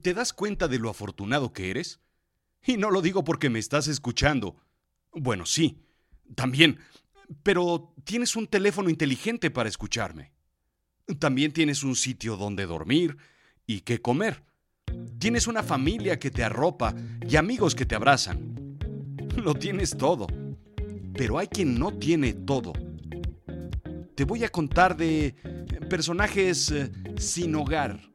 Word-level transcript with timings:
¿Te 0.00 0.14
das 0.14 0.32
cuenta 0.32 0.68
de 0.68 0.78
lo 0.78 0.88
afortunado 0.88 1.52
que 1.52 1.70
eres? 1.70 2.00
Y 2.64 2.76
no 2.76 2.90
lo 2.90 3.02
digo 3.02 3.24
porque 3.24 3.50
me 3.50 3.58
estás 3.58 3.88
escuchando. 3.88 4.56
Bueno, 5.12 5.44
sí, 5.44 5.82
también, 6.34 6.78
pero 7.42 7.94
tienes 8.04 8.36
un 8.36 8.46
teléfono 8.46 8.88
inteligente 8.88 9.50
para 9.50 9.68
escucharme. 9.68 10.32
También 11.18 11.52
tienes 11.52 11.82
un 11.82 11.96
sitio 11.96 12.36
donde 12.36 12.66
dormir 12.66 13.16
y 13.66 13.80
qué 13.80 14.00
comer. 14.00 14.44
Tienes 15.18 15.46
una 15.46 15.62
familia 15.62 16.18
que 16.18 16.30
te 16.30 16.44
arropa 16.44 16.94
y 17.28 17.36
amigos 17.36 17.74
que 17.74 17.86
te 17.86 17.94
abrazan. 17.94 18.78
Lo 19.36 19.54
tienes 19.54 19.96
todo. 19.96 20.26
Pero 21.14 21.38
hay 21.38 21.48
quien 21.48 21.78
no 21.78 21.92
tiene 21.98 22.32
todo. 22.32 22.72
Te 24.14 24.24
voy 24.24 24.44
a 24.44 24.48
contar 24.48 24.96
de 24.96 25.34
personajes 25.90 26.70
eh, 26.70 26.90
sin 27.18 27.54
hogar. 27.54 28.11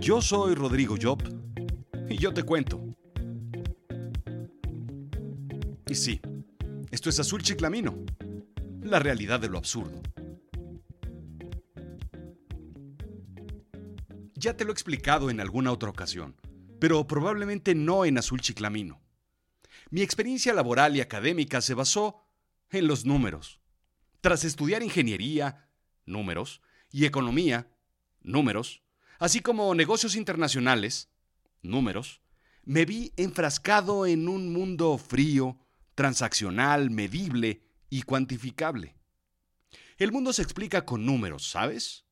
Yo 0.00 0.22
soy 0.22 0.54
Rodrigo 0.54 0.96
Job 1.00 1.22
y 2.08 2.16
yo 2.16 2.32
te 2.32 2.42
cuento. 2.42 2.82
Y 5.86 5.94
sí, 5.94 6.22
esto 6.90 7.10
es 7.10 7.20
Azul 7.20 7.42
Chiclamino, 7.42 8.06
la 8.80 8.98
realidad 8.98 9.40
de 9.40 9.50
lo 9.50 9.58
absurdo. 9.58 10.00
Ya 14.32 14.56
te 14.56 14.64
lo 14.64 14.70
he 14.70 14.72
explicado 14.72 15.28
en 15.28 15.38
alguna 15.38 15.70
otra 15.70 15.90
ocasión, 15.90 16.34
pero 16.78 17.06
probablemente 17.06 17.74
no 17.74 18.06
en 18.06 18.16
Azul 18.16 18.40
Chiclamino. 18.40 19.02
Mi 19.90 20.00
experiencia 20.00 20.54
laboral 20.54 20.96
y 20.96 21.02
académica 21.02 21.60
se 21.60 21.74
basó 21.74 22.24
en 22.70 22.86
los 22.86 23.04
números. 23.04 23.60
Tras 24.22 24.44
estudiar 24.44 24.82
ingeniería, 24.82 25.68
números, 26.06 26.62
y 26.90 27.04
economía, 27.04 27.70
números, 28.22 28.82
así 29.20 29.40
como 29.40 29.74
negocios 29.74 30.16
internacionales, 30.16 31.10
números, 31.62 32.22
me 32.64 32.86
vi 32.86 33.12
enfrascado 33.16 34.06
en 34.06 34.28
un 34.28 34.52
mundo 34.52 34.96
frío, 34.96 35.58
transaccional, 35.94 36.90
medible 36.90 37.62
y 37.90 38.02
cuantificable. 38.02 38.96
El 39.98 40.10
mundo 40.10 40.32
se 40.32 40.40
explica 40.42 40.86
con 40.86 41.04
números, 41.04 41.50
¿sabes? 41.50 42.06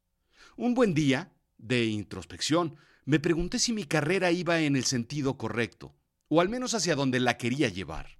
Un 0.57 0.75
buen 0.75 0.93
día, 0.93 1.33
de 1.57 1.87
introspección, 1.87 2.77
me 3.07 3.19
pregunté 3.19 3.59
si 3.59 3.73
mi 3.73 3.85
carrera 3.85 4.31
iba 4.31 4.61
en 4.61 4.77
el 4.77 4.85
sentido 4.85 5.39
correcto, 5.39 5.97
o 6.29 6.43
al 6.43 6.51
menos 6.51 6.75
hacia 6.75 6.95
donde 6.95 7.21
la 7.21 7.39
quería 7.39 7.71
llevar. 7.71 8.19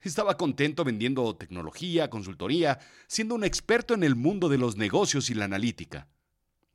Estaba 0.00 0.36
contento 0.36 0.82
vendiendo 0.82 1.36
tecnología, 1.36 2.10
consultoría, 2.10 2.80
siendo 3.06 3.36
un 3.36 3.44
experto 3.44 3.94
en 3.94 4.02
el 4.02 4.16
mundo 4.16 4.48
de 4.48 4.58
los 4.58 4.76
negocios 4.76 5.30
y 5.30 5.34
la 5.34 5.44
analítica. 5.44 6.08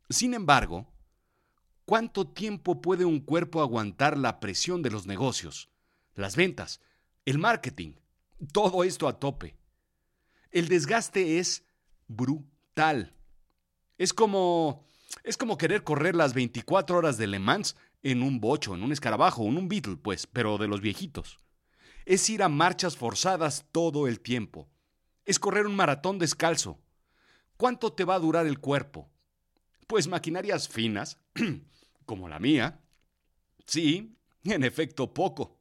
Sin 0.09 0.33
embargo, 0.33 0.92
¿cuánto 1.93 2.25
tiempo 2.25 2.81
puede 2.81 3.05
un 3.05 3.19
cuerpo 3.19 3.61
aguantar 3.61 4.17
la 4.17 4.39
presión 4.39 4.81
de 4.81 4.89
los 4.89 5.05
negocios, 5.05 5.69
las 6.15 6.35
ventas, 6.35 6.81
el 7.23 7.37
marketing, 7.37 7.93
todo 8.51 8.83
esto 8.83 9.07
a 9.07 9.19
tope? 9.19 9.55
El 10.49 10.69
desgaste 10.69 11.37
es 11.37 11.63
brutal. 12.07 13.13
Es 13.99 14.11
como 14.11 14.87
es 15.23 15.37
como 15.37 15.55
querer 15.55 15.83
correr 15.83 16.15
las 16.15 16.33
24 16.33 16.97
horas 16.97 17.19
de 17.19 17.27
Le 17.27 17.37
Mans 17.37 17.75
en 18.01 18.23
un 18.23 18.39
bocho, 18.39 18.73
en 18.73 18.81
un 18.81 18.91
escarabajo, 18.91 19.43
en 19.43 19.55
un 19.55 19.69
Beetle, 19.69 19.97
pues, 19.97 20.25
pero 20.25 20.57
de 20.57 20.67
los 20.67 20.81
viejitos 20.81 21.37
es 22.07 22.27
ir 22.27 22.41
a 22.41 22.49
marchas 22.49 22.97
forzadas 22.97 23.67
todo 23.71 24.07
el 24.07 24.19
tiempo. 24.19 24.67
Es 25.25 25.37
correr 25.37 25.67
un 25.67 25.75
maratón 25.75 26.17
descalzo. 26.17 26.81
¿Cuánto 27.55 27.93
te 27.93 28.03
va 28.03 28.15
a 28.15 28.19
durar 28.19 28.47
el 28.47 28.57
cuerpo? 28.59 29.11
Pues 29.85 30.07
maquinarias 30.07 30.67
finas, 30.67 31.19
como 32.05 32.29
la 32.29 32.39
mía. 32.39 32.81
Sí, 33.65 34.17
en 34.43 34.63
efecto, 34.63 35.13
poco. 35.13 35.59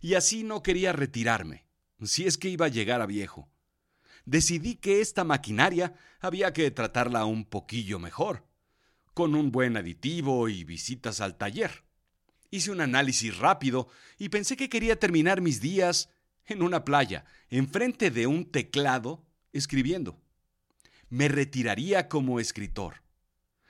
Y 0.00 0.14
así 0.14 0.44
no 0.44 0.62
quería 0.62 0.92
retirarme, 0.92 1.64
si 2.02 2.26
es 2.26 2.38
que 2.38 2.48
iba 2.48 2.66
a 2.66 2.70
llegar 2.70 3.00
a 3.00 3.06
viejo. 3.06 3.48
Decidí 4.24 4.74
que 4.74 5.00
esta 5.00 5.24
maquinaria 5.24 5.94
había 6.20 6.52
que 6.52 6.70
tratarla 6.70 7.24
un 7.24 7.44
poquillo 7.44 7.98
mejor, 7.98 8.46
con 9.14 9.34
un 9.34 9.52
buen 9.52 9.76
aditivo 9.76 10.48
y 10.48 10.64
visitas 10.64 11.20
al 11.20 11.36
taller. 11.36 11.84
Hice 12.50 12.70
un 12.70 12.80
análisis 12.80 13.36
rápido 13.38 13.88
y 14.18 14.28
pensé 14.28 14.56
que 14.56 14.68
quería 14.68 14.98
terminar 14.98 15.40
mis 15.40 15.60
días 15.60 16.10
en 16.44 16.62
una 16.62 16.84
playa, 16.84 17.24
enfrente 17.50 18.10
de 18.10 18.26
un 18.26 18.50
teclado, 18.50 19.24
escribiendo. 19.52 20.20
Me 21.08 21.28
retiraría 21.28 22.08
como 22.08 22.40
escritor. 22.40 23.05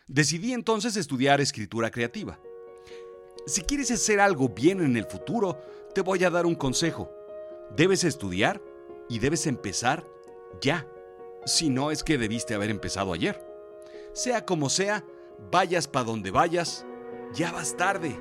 Decidí 0.09 0.53
entonces 0.53 0.97
estudiar 0.97 1.41
escritura 1.41 1.91
creativa. 1.91 2.39
Si 3.47 3.63
quieres 3.63 3.91
hacer 3.91 4.21
algo 4.21 4.49
bien 4.49 4.81
en 4.81 4.97
el 4.97 5.05
futuro, 5.05 5.59
te 5.95 6.01
voy 6.01 6.23
a 6.23 6.31
dar 6.31 6.47
un 6.47 6.55
consejo. 6.55 7.11
Debes 7.77 8.05
estudiar 8.05 8.63
y 9.09 9.19
debes 9.19 9.49
empezar 9.49 10.07
ya. 10.61 10.87
Si 11.45 11.71
no 11.71 11.91
es 11.91 12.05
que 12.05 12.19
debiste 12.19 12.55
haber 12.55 12.71
empezado 12.71 13.13
ayer. 13.13 13.45
Sea 14.13 14.45
como 14.45 14.71
sea, 14.71 15.05
vayas 15.51 15.89
para 15.89 16.05
donde 16.05 16.31
vayas, 16.31 16.87
ya 17.35 17.51
vas 17.51 17.77
tarde. 17.77 18.17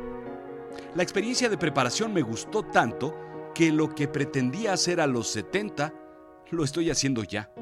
La 0.95 1.03
experiencia 1.03 1.49
de 1.49 1.57
preparación 1.57 2.13
me 2.13 2.23
gustó 2.23 2.63
tanto 2.63 3.15
que 3.53 3.71
lo 3.71 3.93
que 3.93 4.07
pretendía 4.07 4.73
hacer 4.73 4.99
a 4.99 5.07
los 5.07 5.27
70 5.27 5.93
lo 6.49 6.63
estoy 6.63 6.89
haciendo 6.89 7.23
ya. 7.23 7.53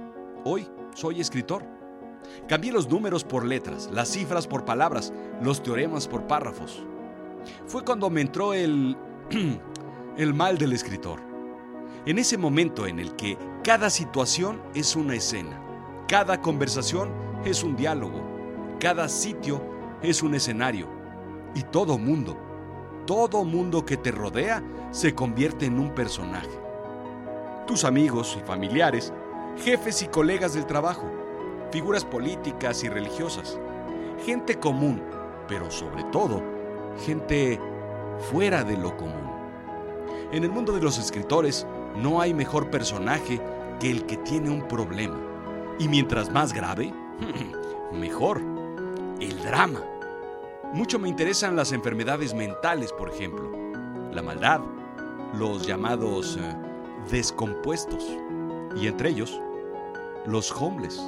Hoy 0.45 0.67
soy 0.95 1.19
escritor. 1.19 1.72
Cambié 2.47 2.71
los 2.71 2.89
números 2.89 3.23
por 3.23 3.45
letras, 3.45 3.89
las 3.91 4.09
cifras 4.09 4.47
por 4.47 4.65
palabras, 4.65 5.13
los 5.41 5.61
teoremas 5.61 6.07
por 6.07 6.27
párrafos. 6.27 6.83
Fue 7.67 7.83
cuando 7.83 8.09
me 8.09 8.21
entró 8.21 8.53
el... 8.53 8.97
el 10.17 10.33
mal 10.33 10.57
del 10.57 10.73
escritor. 10.73 11.19
En 12.05 12.19
ese 12.19 12.37
momento 12.37 12.85
en 12.85 12.99
el 12.99 13.15
que 13.15 13.37
cada 13.63 13.89
situación 13.89 14.61
es 14.75 14.95
una 14.95 15.15
escena, 15.15 15.59
cada 16.07 16.41
conversación 16.41 17.11
es 17.45 17.63
un 17.63 17.75
diálogo, 17.75 18.21
cada 18.79 19.07
sitio 19.07 19.63
es 20.01 20.21
un 20.21 20.35
escenario 20.35 20.87
y 21.55 21.63
todo 21.63 21.97
mundo 21.97 22.37
todo 23.05 23.43
mundo 23.43 23.85
que 23.85 23.97
te 23.97 24.11
rodea 24.11 24.63
se 24.91 25.13
convierte 25.13 25.65
en 25.65 25.77
un 25.77 25.93
personaje. 25.93 26.49
Tus 27.67 27.83
amigos 27.83 28.37
y 28.39 28.45
familiares, 28.45 29.11
jefes 29.57 30.01
y 30.03 30.07
colegas 30.07 30.53
del 30.53 30.65
trabajo, 30.65 31.11
figuras 31.73 32.05
políticas 32.05 32.83
y 32.83 32.87
religiosas, 32.87 33.57
gente 34.23 34.59
común, 34.59 35.01
pero 35.47 35.71
sobre 35.71 36.03
todo, 36.11 36.43
gente 37.03 37.59
fuera 38.29 38.63
de 38.63 38.77
lo 38.77 38.95
común. 38.95 39.27
En 40.31 40.43
el 40.43 40.51
mundo 40.51 40.71
de 40.71 40.81
los 40.83 40.99
escritores 40.99 41.65
no 41.95 42.21
hay 42.21 42.31
mejor 42.31 42.69
personaje 42.69 43.41
que 43.79 43.89
el 43.89 44.05
que 44.05 44.17
tiene 44.17 44.51
un 44.51 44.67
problema. 44.67 45.19
Y 45.79 45.87
mientras 45.87 46.31
más 46.31 46.53
grave, 46.53 46.93
mejor. 47.91 48.39
El 49.19 49.41
drama. 49.41 49.81
Mucho 50.73 50.99
me 50.99 51.09
interesan 51.09 51.55
las 51.55 51.71
enfermedades 51.71 52.35
mentales, 52.35 52.93
por 52.93 53.09
ejemplo, 53.09 53.51
la 54.11 54.21
maldad, 54.21 54.61
los 55.33 55.65
llamados 55.65 56.37
eh, 56.39 56.55
descompuestos, 57.09 58.05
y 58.75 58.85
entre 58.85 59.09
ellos, 59.09 59.41
los 60.27 60.51
homeless. 60.51 61.01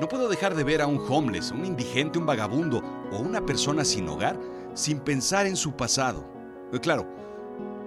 No 0.00 0.08
puedo 0.08 0.28
dejar 0.28 0.54
de 0.54 0.64
ver 0.64 0.82
a 0.82 0.86
un 0.86 1.00
homeless, 1.08 1.52
un 1.52 1.64
indigente, 1.64 2.18
un 2.18 2.26
vagabundo 2.26 2.82
o 3.12 3.18
una 3.18 3.44
persona 3.46 3.84
sin 3.84 4.08
hogar 4.08 4.38
sin 4.74 4.98
pensar 4.98 5.46
en 5.46 5.56
su 5.56 5.72
pasado. 5.72 6.24
Eh, 6.72 6.80
claro, 6.80 7.06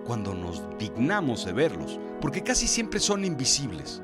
cuando 0.06 0.34
nos 0.34 0.64
dignamos 0.80 1.46
de 1.46 1.52
verlos, 1.52 2.00
porque 2.22 2.42
casi 2.42 2.68
siempre 2.68 3.00
son 3.00 3.26
invisibles. 3.26 4.02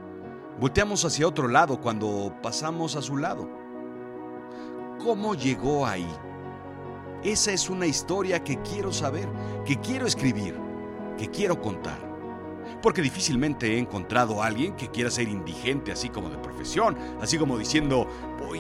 Volteamos 0.60 1.04
hacia 1.06 1.28
otro 1.28 1.48
lado 1.48 1.80
cuando 1.80 2.34
pasamos 2.42 2.96
a 2.96 3.02
su 3.02 3.18
lado. 3.18 3.50
¿Cómo 5.04 5.34
llegó 5.34 5.86
ahí? 5.86 6.08
Esa 7.24 7.54
es 7.54 7.70
una 7.70 7.86
historia 7.86 8.44
que 8.44 8.62
quiero 8.62 8.92
saber, 8.92 9.30
que 9.66 9.80
quiero 9.80 10.06
escribir, 10.06 10.56
que 11.18 11.30
quiero 11.30 11.62
contar. 11.62 12.13
Porque 12.84 13.02
difícilmente 13.02 13.74
he 13.74 13.80
encontrado 13.80 14.44
a 14.44 14.48
alguien 14.48 14.76
que 14.76 14.90
quiera 14.90 15.10
ser 15.10 15.30
indigente 15.30 15.94
así 15.94 16.10
como 16.10 16.30
de 16.30 16.38
profesión, 16.38 16.98
así 17.22 17.38
como 17.38 17.58
diciendo, 17.58 18.06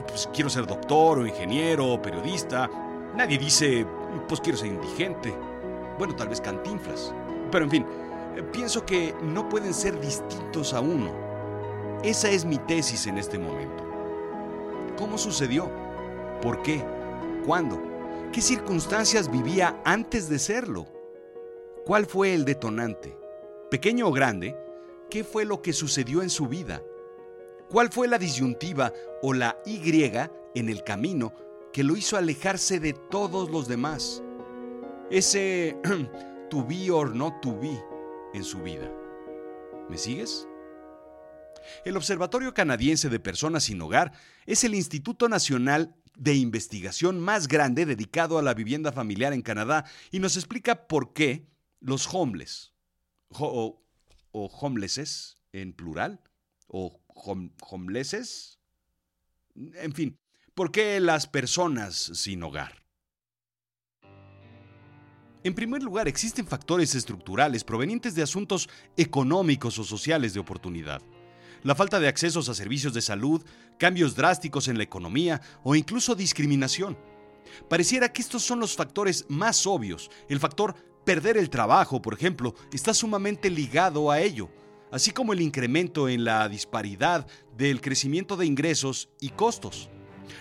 pues 0.07 0.29
quiero 0.33 0.49
ser 0.49 0.65
doctor 0.65 1.19
o 1.19 1.27
ingeniero 1.27 1.91
o 1.91 2.01
periodista. 2.01 2.69
Nadie 3.17 3.37
dice, 3.37 3.85
pues 4.29 4.39
quiero 4.39 4.57
ser 4.57 4.69
indigente. 4.69 5.35
Bueno, 5.99 6.15
tal 6.15 6.29
vez 6.29 6.39
cantinflas. 6.39 7.13
Pero 7.51 7.65
en 7.65 7.71
fin, 7.71 7.85
pienso 8.53 8.85
que 8.85 9.13
no 9.21 9.49
pueden 9.49 9.73
ser 9.73 9.99
distintos 9.99 10.73
a 10.73 10.79
uno. 10.79 11.11
Esa 12.01 12.29
es 12.29 12.45
mi 12.45 12.59
tesis 12.59 13.05
en 13.07 13.17
este 13.17 13.37
momento. 13.37 13.83
¿Cómo 14.97 15.17
sucedió? 15.17 15.69
¿Por 16.41 16.61
qué? 16.61 16.81
¿Cuándo? 17.45 17.77
¿Qué 18.31 18.39
circunstancias 18.39 19.29
vivía 19.29 19.81
antes 19.83 20.29
de 20.29 20.39
serlo? 20.39 20.87
¿Cuál 21.85 22.05
fue 22.05 22.33
el 22.33 22.45
detonante? 22.45 23.21
Pequeño 23.73 24.07
o 24.07 24.11
grande, 24.11 24.55
¿qué 25.09 25.23
fue 25.23 25.45
lo 25.45 25.63
que 25.63 25.73
sucedió 25.73 26.21
en 26.21 26.29
su 26.29 26.47
vida? 26.47 26.83
¿Cuál 27.71 27.91
fue 27.91 28.07
la 28.07 28.19
disyuntiva 28.19 28.93
o 29.23 29.33
la 29.33 29.57
Y 29.65 29.81
en 30.53 30.69
el 30.69 30.83
camino 30.83 31.33
que 31.73 31.83
lo 31.83 31.97
hizo 31.97 32.15
alejarse 32.15 32.79
de 32.79 32.93
todos 32.93 33.49
los 33.49 33.67
demás. 33.67 34.21
Ese 35.09 35.75
to 36.51 36.63
be 36.63 36.91
or 36.91 37.15
not 37.15 37.41
to 37.41 37.59
be 37.59 37.75
en 38.35 38.43
su 38.43 38.61
vida. 38.61 38.91
¿Me 39.89 39.97
sigues? 39.97 40.47
El 41.83 41.97
Observatorio 41.97 42.53
Canadiense 42.53 43.09
de 43.09 43.19
Personas 43.19 43.63
sin 43.63 43.81
Hogar 43.81 44.11
es 44.45 44.63
el 44.63 44.75
Instituto 44.75 45.27
Nacional 45.29 45.95
de 46.15 46.35
investigación 46.35 47.19
más 47.19 47.47
grande 47.47 47.87
dedicado 47.87 48.37
a 48.37 48.43
la 48.43 48.53
vivienda 48.53 48.91
familiar 48.91 49.33
en 49.33 49.41
Canadá 49.41 49.85
y 50.11 50.19
nos 50.19 50.37
explica 50.37 50.87
por 50.87 51.11
qué 51.13 51.47
los 51.79 52.07
homeless, 52.13 52.72
o, 53.39 53.81
homelesses 54.31 55.37
en 55.51 55.73
plural, 55.73 56.21
o 56.67 56.99
homelesses, 57.69 58.59
en 59.55 59.93
fin, 59.93 60.19
por 60.55 60.71
qué 60.71 60.99
las 60.99 61.27
personas 61.27 61.95
sin 61.95 62.43
hogar. 62.43 62.83
En 65.43 65.53
primer 65.53 65.83
lugar, 65.83 66.07
existen 66.07 66.47
factores 66.47 66.95
estructurales 66.95 67.63
provenientes 67.63 68.15
de 68.15 68.23
asuntos 68.23 68.69
económicos 68.95 69.77
o 69.77 69.83
sociales 69.83 70.33
de 70.33 70.39
oportunidad 70.39 71.01
la 71.63 71.75
falta 71.75 71.99
de 71.99 72.07
accesos 72.07 72.49
a 72.49 72.53
servicios 72.53 72.93
de 72.93 73.01
salud, 73.01 73.43
cambios 73.79 74.15
drásticos 74.15 74.67
en 74.67 74.77
la 74.77 74.83
economía 74.83 75.41
o 75.63 75.75
incluso 75.75 76.15
discriminación. 76.15 76.97
Pareciera 77.69 78.11
que 78.11 78.21
estos 78.21 78.43
son 78.43 78.59
los 78.59 78.75
factores 78.75 79.25
más 79.29 79.65
obvios. 79.65 80.09
El 80.29 80.39
factor 80.39 80.75
perder 81.03 81.37
el 81.37 81.49
trabajo, 81.49 82.01
por 82.01 82.13
ejemplo, 82.13 82.55
está 82.71 82.93
sumamente 82.93 83.49
ligado 83.49 84.11
a 84.11 84.19
ello, 84.19 84.49
así 84.91 85.11
como 85.11 85.33
el 85.33 85.41
incremento 85.41 86.07
en 86.09 86.23
la 86.23 86.47
disparidad 86.49 87.27
del 87.57 87.81
crecimiento 87.81 88.35
de 88.35 88.45
ingresos 88.45 89.09
y 89.19 89.29
costos. 89.29 89.89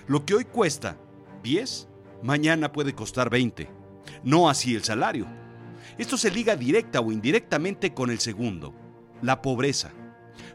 Lo 0.06 0.24
que 0.24 0.34
hoy 0.34 0.44
cuesta 0.44 0.96
10, 1.42 1.88
mañana 2.22 2.72
puede 2.72 2.94
costar 2.94 3.30
20. 3.30 3.68
No 4.24 4.48
así 4.48 4.74
el 4.74 4.84
salario. 4.84 5.26
Esto 5.98 6.16
se 6.16 6.30
liga 6.30 6.56
directa 6.56 7.00
o 7.00 7.12
indirectamente 7.12 7.92
con 7.92 8.10
el 8.10 8.18
segundo, 8.18 8.74
la 9.20 9.42
pobreza. 9.42 9.92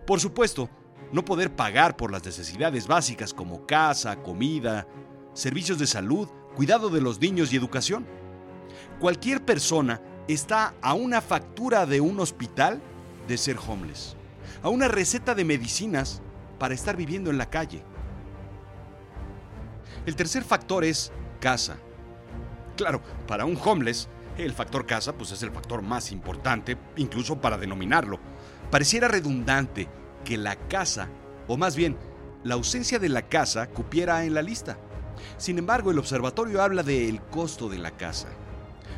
Por 0.06 0.20
supuesto, 0.20 0.70
no 1.12 1.24
poder 1.24 1.56
pagar 1.56 1.96
por 1.96 2.12
las 2.12 2.26
necesidades 2.26 2.88
básicas 2.88 3.34
como 3.34 3.66
casa, 3.66 4.22
comida, 4.24 4.88
servicios 5.34 5.80
de 5.80 5.88
salud, 5.88 6.28
cuidado 6.56 6.90
de 6.90 7.02
los 7.02 7.22
niños 7.22 7.54
y 7.54 7.58
educación. 7.58 8.08
Cualquier 9.00 9.46
persona 9.46 10.02
está 10.28 10.74
a 10.82 10.96
una 10.96 11.22
factura 11.22 11.86
de 11.86 12.02
un 12.02 12.20
hospital 12.20 12.82
de 13.28 13.38
ser 13.38 13.58
homeless, 13.58 14.16
a 14.64 14.70
una 14.70 14.88
receta 14.88 15.36
de 15.36 15.46
medicinas 15.46 16.22
para 16.58 16.74
estar 16.74 16.98
viviendo 16.98 17.30
en 17.30 17.38
la 17.38 17.48
calle. 17.48 17.84
El 20.08 20.16
tercer 20.16 20.44
factor 20.44 20.84
es 20.84 21.12
casa. 21.40 21.78
Claro, 22.76 23.02
para 23.28 23.46
un 23.46 23.58
homeless, 23.64 24.08
el 24.36 24.54
factor 24.54 24.88
casa 24.88 25.14
pues 25.14 25.32
es 25.32 25.44
el 25.44 25.52
factor 25.52 25.84
más 25.84 26.12
importante, 26.12 26.76
incluso 26.96 27.40
para 27.40 27.58
denominarlo. 27.58 28.20
Pareciera 28.72 29.08
redundante 29.08 29.88
que 30.26 30.38
la 30.38 30.56
casa, 30.56 31.08
o 31.48 31.56
más 31.56 31.76
bien, 31.76 31.98
la 32.44 32.56
ausencia 32.56 32.98
de 32.98 33.10
la 33.10 33.24
casa, 33.24 33.68
cupiera 33.68 34.26
en 34.26 34.34
la 34.34 34.42
lista. 34.42 34.80
Sin 35.38 35.60
embargo, 35.60 35.92
el 35.92 36.00
observatorio 36.00 36.64
habla 36.64 36.82
del 36.82 37.22
costo 37.22 37.70
de 37.70 37.78
la 37.78 37.92
casa. 37.92 38.30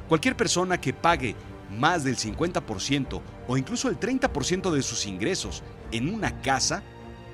Cualquier 0.09 0.35
persona 0.35 0.81
que 0.81 0.91
pague 0.91 1.35
más 1.71 2.03
del 2.03 2.17
50% 2.17 3.21
o 3.47 3.57
incluso 3.57 3.88
el 3.88 3.97
30% 3.97 4.71
de 4.71 4.81
sus 4.81 5.06
ingresos 5.06 5.63
en 5.91 6.13
una 6.13 6.41
casa 6.41 6.83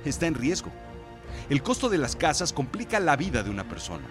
está 0.04 0.26
en 0.26 0.34
riesgo. 0.34 0.70
El 1.50 1.62
costo 1.62 1.88
de 1.88 1.98
las 1.98 2.14
casas 2.14 2.52
complica 2.52 3.00
la 3.00 3.16
vida 3.16 3.42
de 3.42 3.50
una 3.50 3.68
persona. 3.68 4.06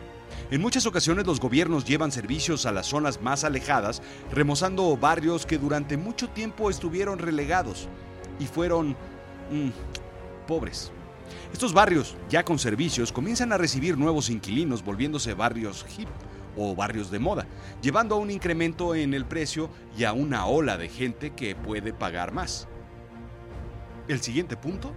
En 0.52 0.62
muchas 0.62 0.86
ocasiones 0.86 1.26
los 1.26 1.40
gobiernos 1.40 1.86
llevan 1.86 2.12
servicios 2.12 2.66
a 2.66 2.74
las 2.74 2.88
zonas 2.88 3.22
más 3.22 3.46
alejadas, 3.46 4.02
remozando 4.32 4.98
barrios 4.98 5.46
que 5.46 5.58
durante 5.58 5.96
mucho 5.96 6.28
tiempo 6.30 6.70
estuvieron 6.70 7.20
relegados 7.20 7.88
y 8.40 8.46
fueron 8.46 8.98
Mm, 9.52 9.70
pobres. 10.48 10.92
Estos 11.54 11.74
barrios, 11.74 12.16
ya 12.30 12.44
con 12.44 12.60
servicios, 12.60 13.12
comienzan 13.12 13.52
a 13.52 13.58
recibir 13.58 13.98
nuevos 13.98 14.30
inquilinos, 14.30 14.84
volviéndose 14.84 15.34
barrios 15.34 15.86
hip 15.98 16.10
o 16.56 16.76
barrios 16.76 17.12
de 17.12 17.20
moda, 17.20 17.48
llevando 17.82 18.16
a 18.16 18.20
un 18.20 18.32
incremento 18.32 18.96
en 18.96 19.14
el 19.14 19.26
precio 19.26 19.70
y 19.98 20.04
a 20.04 20.14
una 20.14 20.46
ola 20.46 20.78
de 20.78 20.90
gente 20.90 21.32
que 21.32 21.56
puede 21.56 21.94
pagar 21.94 22.34
más. 22.34 22.68
El 24.08 24.22
siguiente 24.22 24.56
punto, 24.56 24.94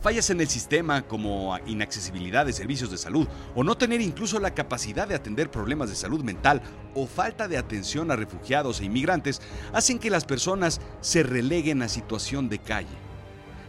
fallas 0.00 0.30
en 0.30 0.40
el 0.40 0.48
sistema 0.48 1.02
como 1.02 1.58
inaccesibilidad 1.66 2.46
de 2.46 2.52
servicios 2.52 2.90
de 2.90 2.98
salud 2.98 3.28
o 3.54 3.64
no 3.64 3.76
tener 3.76 4.00
incluso 4.00 4.40
la 4.40 4.54
capacidad 4.54 5.06
de 5.06 5.14
atender 5.14 5.50
problemas 5.50 5.90
de 5.90 5.96
salud 5.96 6.22
mental 6.22 6.62
o 6.94 7.06
falta 7.06 7.48
de 7.48 7.58
atención 7.58 8.10
a 8.10 8.16
refugiados 8.16 8.80
e 8.80 8.86
inmigrantes 8.86 9.40
hacen 9.72 9.98
que 9.98 10.10
las 10.10 10.24
personas 10.24 10.80
se 11.00 11.22
releguen 11.22 11.82
a 11.82 11.88
situación 11.88 12.48
de 12.48 12.58
calle. 12.58 12.88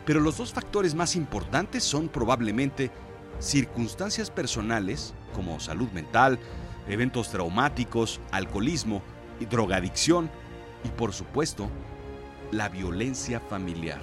Pero 0.05 0.19
los 0.19 0.37
dos 0.37 0.53
factores 0.53 0.95
más 0.95 1.15
importantes 1.15 1.83
son 1.83 2.09
probablemente 2.09 2.91
circunstancias 3.39 4.29
personales, 4.31 5.13
como 5.33 5.59
salud 5.59 5.89
mental, 5.91 6.39
eventos 6.91 7.29
traumáticos, 7.29 8.19
alcoholismo 8.31 9.01
y 9.39 9.45
drogadicción, 9.45 10.29
y 10.83 10.89
por 10.89 11.13
supuesto, 11.13 11.69
la 12.51 12.67
violencia 12.67 13.39
familiar. 13.39 14.01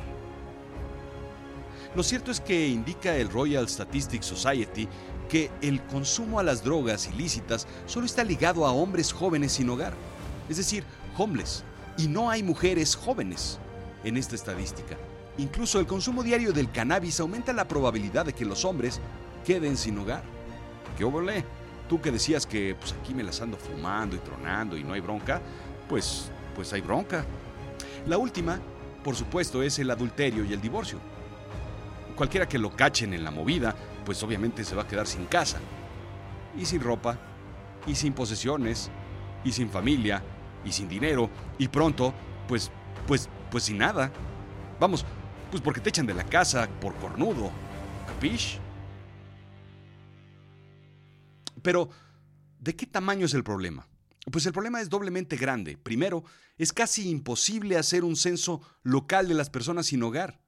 Lo 1.94 2.02
cierto 2.02 2.30
es 2.30 2.40
que 2.40 2.68
indica 2.68 3.14
el 3.16 3.28
Royal 3.28 3.68
Statistics 3.68 4.24
Society 4.24 4.88
que 5.28 5.50
el 5.60 5.82
consumo 5.82 6.40
a 6.40 6.42
las 6.42 6.64
drogas 6.64 7.08
ilícitas 7.12 7.66
solo 7.84 8.06
está 8.06 8.24
ligado 8.24 8.66
a 8.66 8.72
hombres 8.72 9.12
jóvenes 9.12 9.52
sin 9.52 9.68
hogar, 9.68 9.92
es 10.48 10.56
decir, 10.56 10.82
homeless, 11.18 11.64
y 11.98 12.08
no 12.08 12.30
hay 12.30 12.42
mujeres 12.42 12.96
jóvenes 12.96 13.58
en 14.02 14.16
esta 14.16 14.34
estadística. 14.34 14.96
Incluso 15.36 15.78
el 15.78 15.86
consumo 15.86 16.22
diario 16.22 16.54
del 16.54 16.70
cannabis 16.72 17.20
aumenta 17.20 17.52
la 17.52 17.68
probabilidad 17.68 18.24
de 18.24 18.32
que 18.32 18.46
los 18.46 18.64
hombres 18.64 18.98
queden 19.44 19.76
sin 19.76 19.98
hogar. 19.98 20.22
¿Qué? 20.96 21.04
Tú 21.88 22.00
que 22.00 22.10
decías 22.10 22.46
que 22.46 22.76
pues 22.78 22.92
aquí 22.92 23.14
me 23.14 23.22
las 23.22 23.40
ando 23.40 23.56
fumando 23.56 24.14
y 24.14 24.18
tronando 24.18 24.76
y 24.76 24.84
no 24.84 24.92
hay 24.92 25.00
bronca, 25.00 25.40
pues 25.88 26.30
pues 26.58 26.72
hay 26.72 26.80
bronca. 26.80 27.24
La 28.08 28.18
última, 28.18 28.58
por 29.04 29.14
supuesto, 29.14 29.62
es 29.62 29.78
el 29.78 29.92
adulterio 29.92 30.44
y 30.44 30.52
el 30.52 30.60
divorcio. 30.60 30.98
Cualquiera 32.16 32.48
que 32.48 32.58
lo 32.58 32.74
cachen 32.74 33.14
en 33.14 33.22
la 33.22 33.30
movida, 33.30 33.76
pues 34.04 34.20
obviamente 34.24 34.64
se 34.64 34.74
va 34.74 34.82
a 34.82 34.86
quedar 34.88 35.06
sin 35.06 35.26
casa, 35.26 35.58
y 36.58 36.64
sin 36.64 36.80
ropa, 36.80 37.16
y 37.86 37.94
sin 37.94 38.12
posesiones, 38.12 38.90
y 39.44 39.52
sin 39.52 39.70
familia, 39.70 40.20
y 40.64 40.72
sin 40.72 40.88
dinero, 40.88 41.30
y 41.58 41.68
pronto, 41.68 42.12
pues, 42.48 42.72
pues, 43.06 43.28
pues 43.52 43.62
sin 43.62 43.78
nada. 43.78 44.10
Vamos, 44.80 45.04
pues 45.52 45.62
porque 45.62 45.80
te 45.80 45.90
echan 45.90 46.06
de 46.06 46.14
la 46.14 46.24
casa 46.24 46.68
por 46.80 46.92
cornudo. 46.96 47.52
¿Capish? 48.08 48.58
Pero, 51.62 51.90
¿de 52.58 52.76
qué 52.76 52.86
tamaño 52.86 53.26
es 53.26 53.34
el 53.34 53.44
problema? 53.44 53.88
Pues 54.30 54.46
el 54.46 54.52
problema 54.52 54.80
es 54.80 54.88
doblemente 54.88 55.36
grande. 55.36 55.76
Primero, 55.76 56.24
es 56.56 56.72
casi 56.72 57.08
imposible 57.08 57.76
hacer 57.76 58.04
un 58.04 58.16
censo 58.16 58.60
local 58.82 59.28
de 59.28 59.34
las 59.34 59.50
personas 59.50 59.86
sin 59.86 60.02
hogar, 60.02 60.40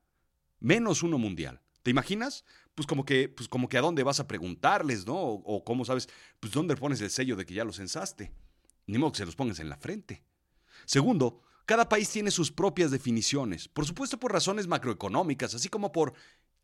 menos 0.58 1.02
uno 1.02 1.18
mundial. 1.18 1.62
¿Te 1.82 1.90
imaginas? 1.90 2.44
Pues 2.74 2.86
como 2.86 3.04
que, 3.04 3.28
pues 3.28 3.48
como 3.48 3.68
que 3.68 3.78
a 3.78 3.80
dónde 3.80 4.02
vas 4.02 4.20
a 4.20 4.28
preguntarles, 4.28 5.06
¿no? 5.06 5.16
O, 5.16 5.64
cómo 5.64 5.84
sabes, 5.84 6.08
pues 6.40 6.52
dónde 6.52 6.76
pones 6.76 7.00
el 7.00 7.10
sello 7.10 7.36
de 7.36 7.46
que 7.46 7.54
ya 7.54 7.64
lo 7.64 7.72
censaste. 7.72 8.32
Ni 8.86 8.98
modo 8.98 9.12
que 9.12 9.18
se 9.18 9.26
los 9.26 9.36
pongas 9.36 9.60
en 9.60 9.68
la 9.68 9.76
frente. 9.76 10.24
Segundo, 10.84 11.42
cada 11.64 11.88
país 11.88 12.10
tiene 12.10 12.30
sus 12.30 12.50
propias 12.50 12.90
definiciones, 12.90 13.68
por 13.68 13.86
supuesto 13.86 14.18
por 14.18 14.32
razones 14.32 14.66
macroeconómicas, 14.66 15.54
así 15.54 15.68
como 15.68 15.92
por 15.92 16.14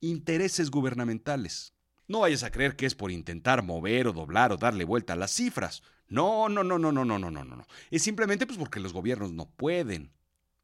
intereses 0.00 0.71
gubernamentales. 0.71 1.75
No 2.09 2.21
vayas 2.21 2.43
a 2.43 2.51
creer 2.51 2.77
que 2.77 2.87
es 2.87 2.95
por 2.95 3.11
intentar 3.11 3.63
mover 3.63 4.07
o 4.07 4.13
doblar 4.13 4.53
o 4.53 4.57
darle 4.57 4.85
vuelta 4.85 5.15
a 5.15 5.17
las 5.17 5.33
cifras. 5.33 5.83
No, 6.09 6.49
no, 6.49 6.63
no, 6.63 6.79
no, 6.79 6.93
no, 6.93 7.05
no, 7.05 7.19
no, 7.19 7.31
no, 7.31 7.45
no. 7.45 7.67
Es 7.91 8.03
simplemente 8.03 8.47
pues 8.47 8.59
porque 8.59 8.81
los 8.81 8.93
gobiernos 8.93 9.33
no 9.33 9.51
pueden 9.51 10.13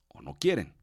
o 0.08 0.22
no 0.22 0.38
quieren. 0.38 0.74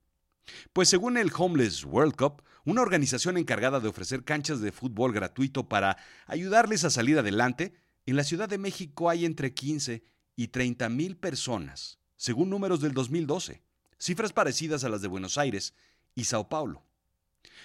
Pues 0.74 0.90
según 0.90 1.18
el 1.18 1.32
Homeless 1.36 1.86
World 1.86 2.16
Cup, 2.16 2.44
una 2.66 2.82
organización 2.82 3.38
encargada 3.38 3.80
de 3.80 3.88
ofrecer 3.88 4.24
canchas 4.24 4.60
de 4.60 4.72
fútbol 4.72 5.14
gratuito 5.14 5.70
para 5.70 5.98
ayudarles 6.26 6.84
a 6.84 6.90
salir 6.90 7.18
adelante, 7.18 7.74
en 8.06 8.16
la 8.16 8.24
Ciudad 8.24 8.50
de 8.50 8.58
México 8.58 9.10
hay 9.10 9.26
entre 9.26 9.54
15 9.54 10.04
y 10.36 10.48
30 10.48 10.90
mil 10.90 11.16
personas 11.16 12.00
según 12.20 12.50
números 12.50 12.82
del 12.82 12.94
2012, 12.94 13.64
cifras 13.98 14.34
parecidas 14.34 14.84
a 14.84 14.90
las 14.90 15.02
de 15.02 15.08
Buenos 15.08 15.38
Aires 15.38 15.74
y 16.16 16.26
Sao 16.26 16.50
Paulo. 16.50 16.84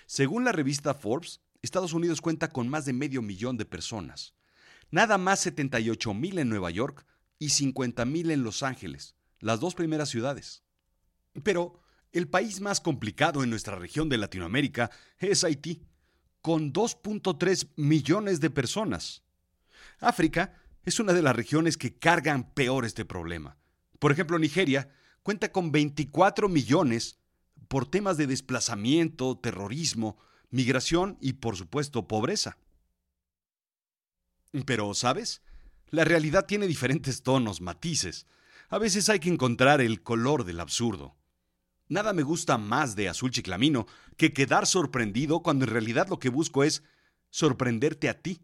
Según 0.07 0.45
la 0.45 0.53
revista 0.53 0.95
Forbes, 0.95 1.41
Estados 1.65 1.95
Unidos 1.95 2.21
cuenta 2.21 2.51
con 2.51 2.69
más 2.69 2.85
de 2.85 2.93
medio 2.93 3.23
millón 3.23 3.57
de 3.57 3.65
personas, 3.65 4.35
nada 4.91 5.19
más 5.19 5.41
78 5.41 6.13
mil 6.15 6.39
en 6.39 6.49
Nueva 6.49 6.71
York 6.71 7.07
y 7.39 7.51
50 7.51 8.05
mil 8.05 8.31
en 8.31 8.45
Los 8.45 8.63
Ángeles, 8.63 9.17
las 9.41 9.61
dos 9.61 9.75
primeras 9.75 10.11
ciudades. 10.11 10.63
Pero 11.43 11.81
el 12.13 12.29
país 12.29 12.61
más 12.61 12.81
complicado 12.81 13.43
en 13.43 13.51
nuestra 13.51 13.77
región 13.77 14.09
de 14.09 14.19
Latinoamérica 14.19 14.91
es 15.19 15.43
Haití, 15.43 15.87
con 16.43 16.73
2.3 16.73 17.71
millones 17.77 18.41
de 18.41 18.51
personas. 18.51 19.25
África 19.99 20.61
es 20.85 21.01
una 21.01 21.15
de 21.15 21.23
las 21.23 21.35
regiones 21.35 21.79
que 21.79 21.99
cargan 21.99 22.53
peor 22.53 22.85
este 22.85 23.07
problema. 23.07 23.57
Por 23.99 24.13
ejemplo, 24.13 24.39
Nigeria 24.39 24.91
cuenta 25.23 25.51
con 25.51 25.73
24 25.73 26.51
millones 26.51 27.19
por 27.69 27.91
temas 27.91 28.19
de 28.19 28.27
desplazamiento, 28.27 29.39
terrorismo, 29.39 30.19
migración 30.55 31.19
y, 31.21 31.35
por 31.35 31.57
supuesto, 31.57 32.07
pobreza. 32.07 32.59
Pero, 34.65 34.95
¿sabes? 34.95 35.43
La 35.91 36.05
realidad 36.05 36.47
tiene 36.47 36.69
diferentes 36.69 37.23
tonos, 37.23 37.61
matices. 37.61 38.27
A 38.69 38.79
veces 38.79 39.09
hay 39.09 39.19
que 39.19 39.29
encontrar 39.29 39.81
el 39.81 40.03
color 40.03 40.45
del 40.45 40.61
absurdo. 40.61 41.17
Nada 41.89 42.13
me 42.13 42.23
gusta 42.23 42.57
más 42.57 42.95
de 42.95 43.09
Azul 43.09 43.33
Chiclamino 43.33 43.87
que 44.17 44.33
quedar 44.33 44.67
sorprendido 44.67 45.43
cuando 45.43 45.65
en 45.65 45.73
realidad 45.73 46.09
lo 46.09 46.21
que 46.21 46.29
busco 46.29 46.63
es 46.63 46.85
sorprenderte 47.31 48.09
a 48.09 48.23
ti. 48.23 48.41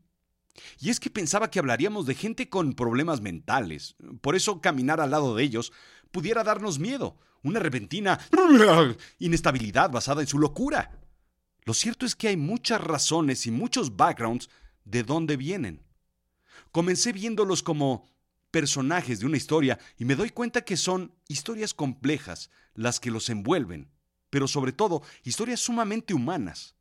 Y 0.81 0.91
es 0.91 0.99
que 0.99 1.11
pensaba 1.11 1.49
que 1.49 1.61
hablaríamos 1.61 2.07
de 2.07 2.17
gente 2.17 2.49
con 2.49 2.75
problemas 2.75 3.21
mentales. 3.21 3.95
Por 4.21 4.35
eso 4.35 4.61
caminar 4.61 5.01
al 5.01 5.13
lado 5.13 5.37
de 5.37 5.45
ellos 5.45 5.73
pudiera 6.11 6.43
darnos 6.43 6.81
miedo, 6.81 7.19
una 7.45 7.61
repentina 7.61 8.19
inestabilidad 9.21 9.91
basada 9.91 10.23
en 10.23 10.27
su 10.27 10.41
locura. 10.41 11.00
Lo 11.65 11.75
cierto 11.75 12.07
es 12.07 12.15
que 12.15 12.29
hay 12.29 12.37
muchas 12.37 12.81
razones 12.81 13.47
y 13.47 13.51
muchos 13.51 13.97
backgrounds 13.97 14.49
de 14.85 15.03
dónde 15.03 15.37
vienen. 15.37 15.83
Comencé 16.73 17.13
viéndolos 17.13 17.63
como 17.63 18.09
personajes 18.51 19.21
de 19.21 19.27
una 19.27 19.37
historia 19.37 19.79
y 19.99 20.05
me 20.05 20.17
doy 20.17 20.31
cuenta 20.31 20.63
que 20.63 20.77
son 20.77 21.15
historias 21.29 21.75
complejas 21.75 22.51
las 22.75 23.01
que 23.01 23.11
los 23.11 23.29
envuelven, 23.29 23.91
pero 24.31 24.49
sobre 24.49 24.73
todo 24.73 25.03
historias 25.23 25.61
sumamente 25.61 26.15
humanas. 26.15 26.75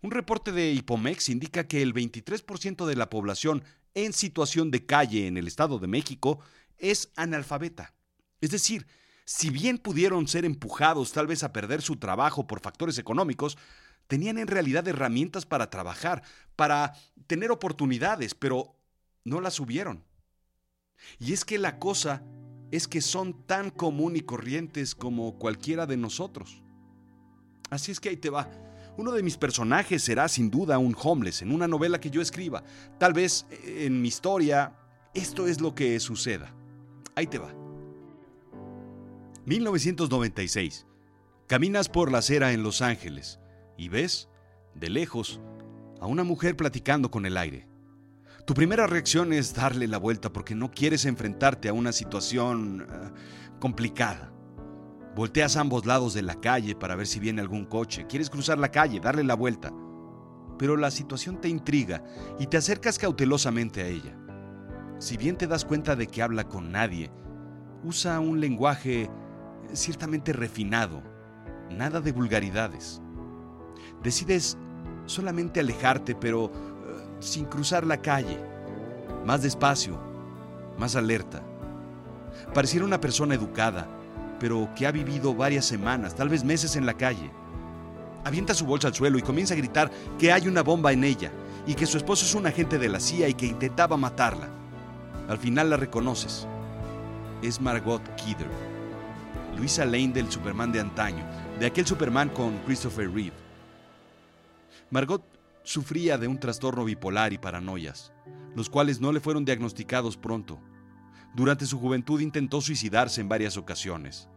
Un 0.00 0.10
reporte 0.10 0.52
de 0.52 0.72
Hipomex 0.72 1.28
indica 1.28 1.66
que 1.66 1.82
el 1.82 1.92
23% 1.92 2.86
de 2.86 2.96
la 2.96 3.10
población 3.10 3.64
en 3.94 4.12
situación 4.12 4.70
de 4.70 4.86
calle 4.86 5.26
en 5.26 5.36
el 5.36 5.48
Estado 5.48 5.78
de 5.78 5.88
México 5.88 6.40
es 6.78 7.10
analfabeta. 7.16 7.94
Es 8.40 8.50
decir, 8.50 8.86
si 9.24 9.50
bien 9.50 9.78
pudieron 9.78 10.28
ser 10.28 10.44
empujados 10.44 11.12
tal 11.12 11.26
vez 11.26 11.42
a 11.42 11.52
perder 11.52 11.82
su 11.82 11.96
trabajo 11.96 12.46
por 12.46 12.60
factores 12.60 12.98
económicos, 12.98 13.58
tenían 14.08 14.38
en 14.38 14.48
realidad 14.48 14.88
herramientas 14.88 15.46
para 15.46 15.70
trabajar, 15.70 16.22
para 16.56 16.94
tener 17.28 17.52
oportunidades, 17.52 18.34
pero 18.34 18.74
no 19.24 19.40
las 19.40 19.60
hubieron. 19.60 20.02
Y 21.20 21.32
es 21.32 21.44
que 21.44 21.58
la 21.58 21.78
cosa 21.78 22.24
es 22.72 22.88
que 22.88 23.00
son 23.00 23.46
tan 23.46 23.70
común 23.70 24.16
y 24.16 24.22
corrientes 24.22 24.94
como 24.94 25.38
cualquiera 25.38 25.86
de 25.86 25.96
nosotros. 25.96 26.62
Así 27.70 27.92
es 27.92 28.00
que 28.00 28.08
ahí 28.08 28.16
te 28.16 28.30
va. 28.30 28.50
Uno 28.96 29.12
de 29.12 29.22
mis 29.22 29.36
personajes 29.36 30.02
será 30.02 30.26
sin 30.26 30.50
duda 30.50 30.78
un 30.78 30.96
homeless 31.00 31.42
en 31.42 31.52
una 31.52 31.68
novela 31.68 32.00
que 32.00 32.10
yo 32.10 32.20
escriba. 32.20 32.64
Tal 32.98 33.12
vez 33.12 33.46
eh, 33.50 33.84
en 33.86 34.02
mi 34.02 34.08
historia 34.08 34.74
esto 35.14 35.46
es 35.46 35.60
lo 35.60 35.74
que 35.74 36.00
suceda. 36.00 36.52
Ahí 37.14 37.26
te 37.26 37.38
va. 37.38 37.54
1996. 39.44 40.86
Caminas 41.46 41.88
por 41.88 42.10
la 42.10 42.18
acera 42.18 42.52
en 42.52 42.62
Los 42.62 42.82
Ángeles 42.82 43.38
y 43.78 43.88
ves, 43.88 44.28
de 44.74 44.90
lejos, 44.90 45.40
a 46.00 46.06
una 46.06 46.24
mujer 46.24 46.56
platicando 46.56 47.10
con 47.10 47.24
el 47.24 47.38
aire. 47.38 47.66
Tu 48.44 48.54
primera 48.54 48.86
reacción 48.86 49.32
es 49.32 49.54
darle 49.54 49.86
la 49.86 49.98
vuelta 49.98 50.32
porque 50.32 50.54
no 50.54 50.70
quieres 50.70 51.04
enfrentarte 51.04 51.68
a 51.68 51.72
una 51.72 51.92
situación 51.92 52.86
eh, 52.90 53.10
complicada. 53.60 54.32
Volteas 55.14 55.56
a 55.56 55.60
ambos 55.60 55.86
lados 55.86 56.14
de 56.14 56.22
la 56.22 56.40
calle 56.40 56.74
para 56.74 56.96
ver 56.96 57.06
si 57.06 57.20
viene 57.20 57.40
algún 57.40 57.64
coche. 57.64 58.06
Quieres 58.08 58.30
cruzar 58.30 58.58
la 58.58 58.70
calle, 58.70 59.00
darle 59.00 59.24
la 59.24 59.34
vuelta. 59.34 59.72
Pero 60.58 60.76
la 60.76 60.90
situación 60.90 61.40
te 61.40 61.48
intriga 61.48 62.02
y 62.38 62.46
te 62.46 62.56
acercas 62.56 62.98
cautelosamente 62.98 63.82
a 63.82 63.86
ella. 63.86 64.16
Si 64.98 65.16
bien 65.16 65.36
te 65.36 65.46
das 65.46 65.64
cuenta 65.64 65.94
de 65.94 66.06
que 66.06 66.22
habla 66.22 66.48
con 66.48 66.72
nadie, 66.72 67.10
usa 67.84 68.18
un 68.18 68.40
lenguaje 68.40 69.10
ciertamente 69.72 70.32
refinado, 70.32 71.02
nada 71.70 72.00
de 72.00 72.12
vulgaridades. 72.12 73.02
Decides 74.02 74.56
solamente 75.06 75.60
alejarte, 75.60 76.14
pero 76.14 76.50
sin 77.20 77.44
cruzar 77.46 77.86
la 77.86 78.00
calle, 78.00 78.38
más 79.24 79.42
despacio, 79.42 79.98
más 80.78 80.96
alerta. 80.96 81.42
Pareciera 82.54 82.86
una 82.86 83.00
persona 83.00 83.34
educada, 83.34 83.88
pero 84.38 84.68
que 84.76 84.86
ha 84.86 84.92
vivido 84.92 85.34
varias 85.34 85.64
semanas, 85.64 86.14
tal 86.14 86.28
vez 86.28 86.44
meses 86.44 86.76
en 86.76 86.86
la 86.86 86.94
calle. 86.94 87.30
Avienta 88.24 88.54
su 88.54 88.66
bolsa 88.66 88.88
al 88.88 88.94
suelo 88.94 89.18
y 89.18 89.22
comienza 89.22 89.54
a 89.54 89.56
gritar 89.56 89.90
que 90.18 90.32
hay 90.32 90.46
una 90.48 90.62
bomba 90.62 90.92
en 90.92 91.04
ella 91.04 91.32
y 91.66 91.74
que 91.74 91.86
su 91.86 91.96
esposo 91.96 92.24
es 92.24 92.34
un 92.34 92.46
agente 92.46 92.78
de 92.78 92.88
la 92.88 93.00
CIA 93.00 93.28
y 93.28 93.34
que 93.34 93.46
intentaba 93.46 93.96
matarla. 93.96 94.48
Al 95.28 95.38
final 95.38 95.70
la 95.70 95.76
reconoces. 95.76 96.46
Es 97.42 97.60
Margot 97.60 98.02
Kidder, 98.16 98.48
Luisa 99.56 99.84
Lane 99.84 100.08
del 100.08 100.30
Superman 100.30 100.72
de 100.72 100.80
antaño, 100.80 101.24
de 101.58 101.66
aquel 101.66 101.86
Superman 101.86 102.30
con 102.30 102.56
Christopher 102.58 103.12
Reeve. 103.12 103.47
Margot 104.90 105.22
sufría 105.64 106.16
de 106.16 106.28
un 106.28 106.40
trastorno 106.40 106.84
bipolar 106.84 107.34
y 107.34 107.38
paranoias, 107.38 108.12
los 108.56 108.70
cuales 108.70 109.00
no 109.00 109.12
le 109.12 109.20
fueron 109.20 109.44
diagnosticados 109.44 110.16
pronto. 110.16 110.58
Durante 111.34 111.66
su 111.66 111.78
juventud 111.78 112.20
intentó 112.20 112.62
suicidarse 112.62 113.20
en 113.20 113.28
varias 113.28 113.58
ocasiones. 113.58 114.30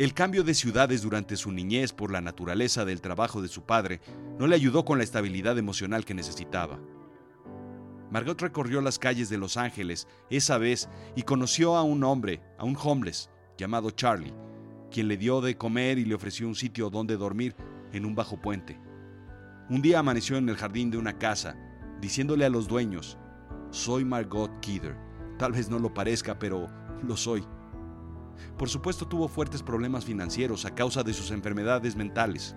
El 0.00 0.14
cambio 0.14 0.42
de 0.42 0.54
ciudades 0.54 1.02
durante 1.02 1.36
su 1.36 1.52
niñez 1.52 1.92
por 1.92 2.10
la 2.10 2.20
naturaleza 2.20 2.84
del 2.84 3.00
trabajo 3.00 3.40
de 3.40 3.46
su 3.46 3.62
padre 3.62 4.00
no 4.36 4.48
le 4.48 4.56
ayudó 4.56 4.84
con 4.84 4.98
la 4.98 5.04
estabilidad 5.04 5.58
emocional 5.58 6.04
que 6.04 6.14
necesitaba. 6.14 6.80
Margot 8.10 8.40
recorrió 8.40 8.80
las 8.80 8.98
calles 8.98 9.28
de 9.28 9.38
Los 9.38 9.56
Ángeles 9.56 10.08
esa 10.28 10.58
vez 10.58 10.88
y 11.14 11.22
conoció 11.22 11.76
a 11.76 11.84
un 11.84 12.02
hombre, 12.02 12.42
a 12.58 12.64
un 12.64 12.76
homeless, 12.82 13.30
llamado 13.56 13.92
Charlie, 13.92 14.34
quien 14.90 15.06
le 15.06 15.16
dio 15.16 15.40
de 15.40 15.56
comer 15.56 15.98
y 15.98 16.04
le 16.04 16.16
ofreció 16.16 16.48
un 16.48 16.56
sitio 16.56 16.90
donde 16.90 17.16
dormir 17.16 17.54
en 17.92 18.04
un 18.04 18.16
bajo 18.16 18.40
puente. 18.40 18.89
Un 19.70 19.82
día 19.82 20.00
amaneció 20.00 20.36
en 20.36 20.48
el 20.48 20.56
jardín 20.56 20.90
de 20.90 20.98
una 20.98 21.16
casa, 21.16 21.54
diciéndole 22.00 22.44
a 22.44 22.50
los 22.50 22.66
dueños, 22.66 23.16
soy 23.70 24.04
Margot 24.04 24.50
Kidder. 24.58 24.96
Tal 25.38 25.52
vez 25.52 25.70
no 25.70 25.78
lo 25.78 25.94
parezca, 25.94 26.36
pero 26.40 26.66
lo 27.04 27.16
soy. 27.16 27.44
Por 28.58 28.68
supuesto 28.68 29.06
tuvo 29.06 29.28
fuertes 29.28 29.62
problemas 29.62 30.04
financieros 30.04 30.64
a 30.64 30.74
causa 30.74 31.04
de 31.04 31.14
sus 31.14 31.30
enfermedades 31.30 31.94
mentales. 31.94 32.56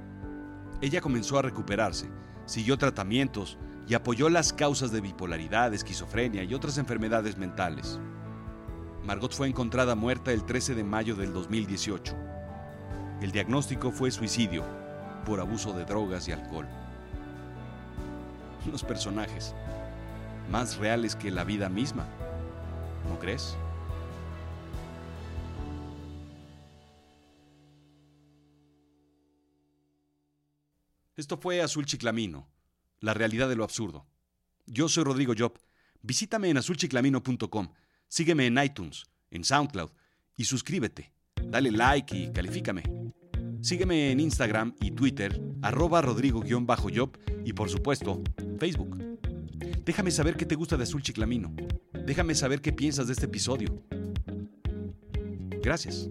Ella 0.82 1.02
comenzó 1.02 1.38
a 1.38 1.44
recuperarse, 1.44 2.10
siguió 2.48 2.80
tratamientos 2.80 3.60
y 3.88 3.94
apoyó 3.94 4.28
las 4.28 4.52
causas 4.52 4.92
de 4.92 5.02
bipolaridad, 5.02 5.72
esquizofrenia 5.72 6.44
y 6.44 6.56
otras 6.56 6.80
enfermedades 6.80 7.38
mentales. 7.38 8.00
Margot 9.06 9.36
fue 9.36 9.48
encontrada 9.48 9.94
muerta 9.94 10.32
el 10.32 10.46
13 10.46 10.74
de 10.74 10.84
mayo 10.84 11.16
del 11.16 11.32
2018. 11.32 12.16
El 13.22 13.32
diagnóstico 13.32 13.92
fue 13.92 14.10
suicidio 14.10 14.64
por 15.28 15.40
abuso 15.40 15.74
de 15.74 15.86
drogas 15.86 16.28
y 16.28 16.32
alcohol 16.32 16.68
los 18.72 18.84
personajes, 18.84 19.54
más 20.50 20.78
reales 20.78 21.16
que 21.16 21.32
la 21.32 21.44
vida 21.44 21.70
misma. 21.70 22.08
¿No 23.10 23.20
crees? 23.20 23.56
Esto 31.16 31.38
fue 31.38 31.62
Azul 31.62 31.86
Chiclamino, 31.86 32.50
la 33.00 33.14
realidad 33.14 33.48
de 33.48 33.56
lo 33.56 33.64
absurdo. 33.64 34.08
Yo 34.66 34.90
soy 34.90 35.04
Rodrigo 35.04 35.34
Job. 35.38 35.60
Visítame 36.02 36.50
en 36.50 36.58
azulchiclamino.com, 36.58 37.74
sígueme 38.08 38.48
en 38.48 38.58
iTunes, 38.58 39.06
en 39.30 39.44
SoundCloud 39.44 39.92
y 40.36 40.46
suscríbete. 40.46 41.14
Dale 41.46 41.72
like 41.72 42.18
y 42.18 42.32
califícame. 42.32 42.84
Sígueme 43.62 44.12
en 44.12 44.20
Instagram 44.20 44.76
y 44.82 44.92
Twitter, 44.92 45.40
arroba 45.62 46.02
rodrigo-job 46.02 47.18
y 47.46 47.54
por 47.54 47.70
supuesto, 47.70 48.22
Facebook. 48.64 48.98
Déjame 49.84 50.10
saber 50.10 50.38
qué 50.38 50.46
te 50.46 50.56
gusta 50.56 50.78
de 50.78 50.84
Azul 50.84 51.02
Chiclamino. 51.02 51.54
Déjame 52.06 52.34
saber 52.34 52.62
qué 52.62 52.72
piensas 52.72 53.08
de 53.08 53.12
este 53.12 53.26
episodio. 53.26 53.84
Gracias. 55.62 56.08